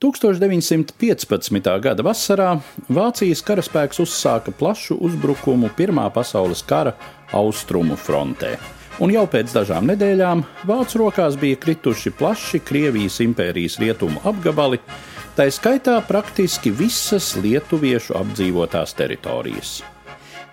1915. 0.00 1.66
gada 1.84 2.00
vasarā 2.00 2.54
Vācijas 2.88 3.42
karaspēks 3.44 4.00
uzsāka 4.00 4.54
plašu 4.56 4.96
uzbrukumu 4.96 5.68
Pirmā 5.76 6.06
pasaules 6.14 6.62
kara 6.64 6.94
austrumu 7.36 7.98
frontē. 8.00 8.54
Un 9.04 9.12
jau 9.12 9.26
pēc 9.28 9.52
dažām 9.52 9.90
nedēļām 9.92 10.40
Vācu 10.68 11.02
rokās 11.02 11.36
bija 11.40 11.60
krituši 11.60 12.14
plaši 12.16 12.62
Krievijas 12.64 13.20
impērijas 13.20 13.76
rietumu 13.82 14.24
apgabali, 14.24 14.80
tā 15.36 15.50
skaitā 15.52 15.98
praktiski 16.08 16.72
visas 16.72 17.34
lietuviešu 17.36 18.16
apdzīvotās 18.22 18.96
teritorijas. 18.96 19.82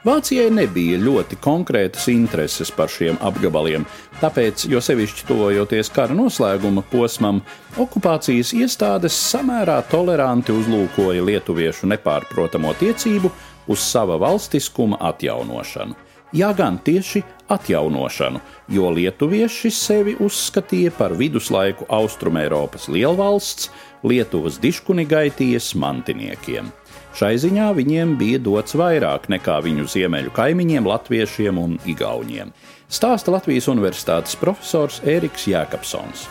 Vācijai 0.05 0.51
nebija 0.53 0.99
ļoti 1.01 1.39
konkrētas 1.41 2.05
intereses 2.11 2.69
par 2.71 2.91
šiem 2.93 3.17
apgabaliem, 3.25 3.85
tāpēc, 4.21 4.67
jo 4.69 4.81
sevišķi 4.83 5.25
tuvojoties 5.25 5.89
kara 5.93 6.13
noslēguma 6.15 6.83
posmam, 6.91 7.41
okupācijas 7.81 8.53
iestādes 8.53 9.17
samērā 9.31 9.79
toleranti 9.89 10.53
uzlūkoja 10.53 11.25
lietuviešu 11.25 11.89
nepārprotamo 11.89 12.75
tiecību 12.77 13.33
uz 13.67 13.83
sava 13.83 14.19
valstiskuma 14.21 15.01
atjaunošanu. 15.09 15.97
Jā, 16.35 16.51
gan 16.53 16.77
tieši 16.83 17.23
atjaunošanu, 17.55 18.41
jo 18.69 18.89
lietuvieši 18.91 19.71
sevi 19.71 20.17
uzskatīja 20.19 20.91
par 20.97 21.15
viduslaiku 21.17 21.87
Austrumēropas 21.89 22.89
lielvalsts, 22.91 23.71
Lietuvas 24.03 24.59
diškunigaitijas 24.61 25.71
mantiniekiem. 25.75 26.67
Šai 27.15 27.35
ziņā 27.39 27.69
viņiem 27.77 28.17
bija 28.19 28.41
dots 28.43 28.75
vairāk 28.77 29.29
nekā 29.31 29.59
viņu 29.65 29.87
ziemeļu 29.93 30.33
kaimiņiem, 30.35 30.89
latviešiem 30.89 31.61
un 31.61 31.77
igauniem. 31.85 32.51
Stāsta 32.87 33.33
Latvijas 33.33 33.69
Universitātes 33.71 34.37
profesors 34.39 34.99
Ēriks 35.03 35.47
Jēkabsons. 35.49 36.27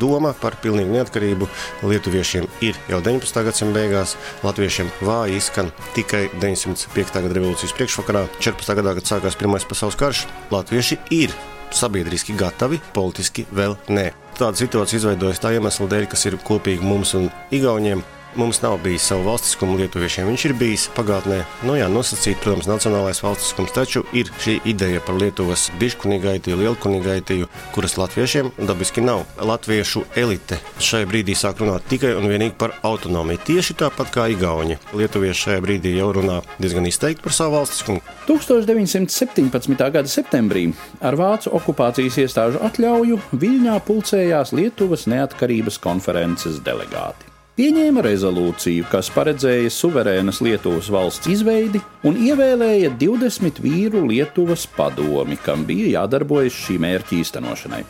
Doma 0.00 0.32
par 0.40 0.56
pilnīgu 0.62 0.94
neatkarību 0.94 1.48
lietuviešiem 1.84 2.46
ir 2.64 2.78
jau 2.88 3.00
19. 3.04 3.42
gadsimta 3.44 3.76
beigās, 3.76 4.14
latviešiem 4.44 4.88
vāji 5.04 5.36
izskan 5.40 5.68
tikai 5.96 6.28
905. 6.40 7.20
gada 7.20 7.36
revolūcijas 7.36 7.76
priekšvakarā. 7.76 8.24
14. 8.38 8.78
gadā, 8.80 8.94
kad 8.96 9.10
sākās 9.10 9.36
Pirmais 9.36 9.68
pasaules 9.68 9.98
karš, 10.00 10.24
latvieši 10.54 11.00
ir 11.12 11.34
sabiedriski 11.74 12.36
gatavi, 12.38 12.80
politiski 12.96 13.44
vēl 13.52 13.76
nē. 13.92 14.10
Tāda 14.38 14.58
situācija 14.58 15.02
izveidojas 15.02 15.42
tā 15.42 15.52
iemesla 15.54 15.90
dēļ, 15.90 16.08
kas 16.10 16.24
ir 16.30 16.40
kopīga 16.42 16.86
mums 16.86 17.14
un 17.18 17.28
Igauniem. 17.54 18.02
Mums 18.36 18.62
nav 18.62 18.78
bijis 18.82 19.04
savu 19.06 19.28
valstiskumu 19.28 19.76
lietuviešiem. 19.78 20.26
Viņš 20.26 20.44
ir 20.48 20.52
bijis 20.58 20.84
pagātnē, 20.96 21.36
nu 21.62 21.76
jā, 21.78 21.86
nosacīt, 21.86 22.40
protams, 22.42 22.66
nacionālais 22.66 23.20
valstiskums, 23.22 23.70
taču 23.70 24.02
ir 24.10 24.30
šī 24.42 24.56
ideja 24.66 24.98
par 25.06 25.20
Lietuvas 25.20 25.68
biškunīgaitiju, 25.78 26.56
lielkunīgaitiju, 26.58 27.46
kuras 27.76 27.94
latviešiem 28.00 28.48
dabiski 28.58 29.04
nav. 29.06 29.22
Latviešu 29.38 30.02
elite 30.18 30.58
šajā 30.82 31.06
brīdī 31.12 31.36
sāk 31.38 31.62
runāt 31.62 31.86
tikai 31.92 32.10
un 32.18 32.26
vienīgi 32.26 32.56
par 32.58 32.74
autonomiju. 32.82 33.42
Tieši 33.46 33.76
tāpat 33.84 34.10
kā 34.16 34.24
Igauni. 34.32 34.80
Lietuvieši 34.98 35.46
šajā 35.48 35.62
brīdī 35.62 35.92
jau 35.94 36.08
runā 36.16 36.40
diezgan 36.58 36.88
izteikti 36.90 37.22
par 37.22 37.36
savu 37.36 37.54
valstiskumu. 37.60 38.02
1917. 38.26 39.76
gada 39.78 40.10
septembrī 40.10 40.64
ar 40.98 41.14
vācu 41.20 41.54
okupācijas 41.54 42.18
iestāžu 42.24 42.64
atļauju 42.66 43.20
Viļņā 43.30 43.78
pulcējās 43.86 44.56
Lietuvas 44.58 45.06
neatkarības 45.12 45.78
konferences 45.86 46.58
delegāti 46.66 47.33
pieņēma 47.54 48.02
rezolūciju, 48.02 48.86
kas 48.90 49.10
paredzēja 49.14 49.70
suverēnas 49.70 50.40
Lietuvas 50.42 50.88
valsts 50.90 51.30
izveidi 51.30 51.78
un 52.06 52.16
ievēlēja 52.18 52.90
20 52.98 53.60
vīru 53.62 54.02
Lietuvas 54.08 54.66
padomi, 54.74 55.38
kam 55.38 55.62
bija 55.68 56.00
jādarbojas 56.00 56.56
šī 56.64 56.80
mērķa 56.82 57.14
īstenošanai. 57.20 57.84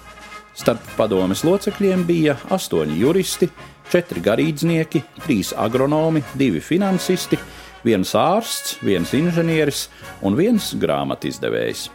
Starp 0.55 0.85
padomes 0.99 1.43
locekļiem 1.49 2.05
bija 2.07 2.37
astoņi 2.55 3.01
juristi, 3.01 3.49
četri 3.91 4.21
garīdznieki, 4.23 5.03
trīs 5.25 5.55
agronomi, 5.57 6.23
divi 6.39 6.61
finansisti, 6.63 7.41
viens 7.85 8.13
ārsts, 8.15 8.79
viens 8.85 9.17
inženieris 9.17 9.89
un 10.23 10.37
viens 10.37 10.75
grāmatizdevējs. 10.77 11.89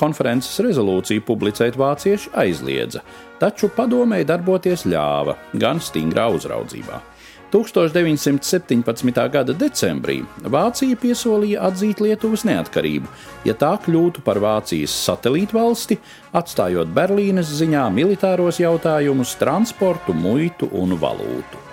Konferences 0.00 0.56
rezolūciju 0.64 1.20
publicēt 1.28 1.76
vācieši 1.76 2.32
aizliedza, 2.40 3.04
taču 3.40 3.68
padomēji 3.76 4.28
darboties 4.32 4.88
ļāva 4.88 5.36
gan 5.60 5.84
stingrā 5.84 6.30
uzraudzībā. 6.32 7.09
1917. 7.50 9.28
gada 9.32 9.54
decembrī 9.56 10.20
Vācija 10.42 10.98
piesolīja 11.00 11.64
atzīt 11.66 12.02
Lietuvas 12.04 12.44
neatkarību, 12.46 13.10
ja 13.44 13.54
tā 13.58 13.72
kļūtu 13.84 14.22
par 14.26 14.38
Vācijas 14.42 14.94
satelītvalsti, 15.06 15.98
atstājot 16.36 16.92
Berlīnes 16.94 17.50
ziņā 17.58 17.88
militāros 17.94 18.60
jautājumus, 18.62 19.34
transportu, 19.40 20.14
muitu 20.14 20.70
un 20.70 20.94
valūtu. 21.00 21.66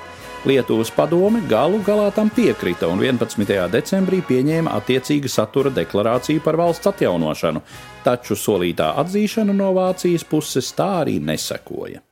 Lietuvas 0.48 0.90
padome 0.96 1.42
galu 1.50 1.82
galā 1.84 2.08
tam 2.16 2.30
piekrita 2.32 2.88
un 2.88 3.02
11. 3.04 3.46
decembrī 3.74 4.22
pieņēma 4.26 4.74
attiecīga 4.80 5.30
satura 5.30 5.74
deklarāciju 5.76 6.42
par 6.46 6.58
valsts 6.62 6.88
atjaunošanu, 6.94 7.62
taču 8.06 8.38
solītā 8.40 8.94
atzīšana 9.04 9.54
no 9.54 9.74
Vācijas 9.76 10.24
puses 10.26 10.72
tā 10.78 10.92
arī 11.04 11.20
nesekoja. 11.20 12.07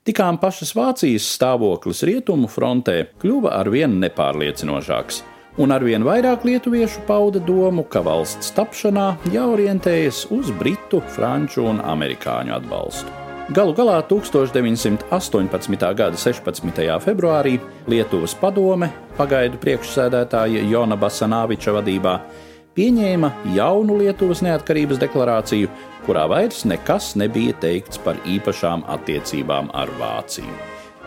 Tikām 0.00 0.38
pašas 0.40 0.70
Vācijas 0.72 1.26
stāvoklis 1.34 1.98
rietumu 2.08 2.48
frontē 2.48 3.02
kļuva 3.20 3.50
arvien 3.58 3.98
nepārliecinošāks, 4.00 5.18
un 5.60 5.74
arvien 5.76 6.06
vairāk 6.06 6.46
lietuviešu 6.48 7.02
pauda 7.04 7.42
domu, 7.44 7.84
ka 7.84 8.00
valsts 8.06 8.54
tapšanā 8.56 9.10
jāorientējas 9.34 10.22
uz 10.32 10.48
britu, 10.56 11.02
franču 11.12 11.66
un 11.68 11.84
amerikāņu 11.84 12.56
atbalstu. 12.56 13.12
Galu 13.52 13.76
galā 13.76 13.98
1918. 14.08 15.92
gada 16.00 16.16
16. 16.16 16.80
februārī 17.04 17.58
Lietuvas 17.92 18.32
padome 18.40 18.88
pagaidu 19.20 19.60
priekšsēdētāja 19.60 20.64
Jona 20.70 20.96
Basanāviča 20.96 21.76
vadībā 21.76 22.14
pieņēma 22.80 23.28
jaunu 23.52 23.98
Lietuvas 24.00 24.40
neatkarības 24.46 25.00
deklarāciju, 25.02 25.68
kurā 26.06 26.24
vairs 26.32 26.64
nekas 26.64 27.12
nebija 27.20 27.52
teikts 27.60 28.00
par 28.00 28.16
īpašām 28.24 28.86
attiecībām 28.88 29.68
ar 29.76 29.92
Vāciju. 30.00 30.54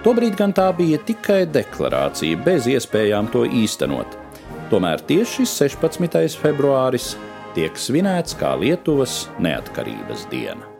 Tobrīd 0.03 0.35
gan 0.37 0.53
tā 0.53 0.67
bija 0.77 0.99
tikai 1.07 1.45
deklarācija, 1.49 2.41
bez 2.45 2.67
iespējām 2.69 3.31
to 3.33 3.45
īstenot. 3.47 4.19
Tomēr 4.69 5.01
tieši 5.07 5.47
16. 5.49 6.37
februāris 6.43 7.13
tiek 7.55 7.79
svinēts 7.79 8.37
kā 8.37 8.53
Lietuvas 8.59 9.23
neatkarības 9.41 10.27
diena. 10.33 10.72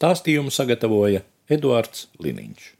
Stāstījumu 0.00 0.48
sagatavoja 0.48 1.20
Eduards 1.52 2.06
Liniņš. 2.24 2.79